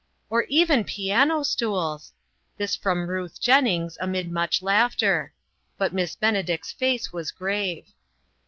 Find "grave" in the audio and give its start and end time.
7.29-7.85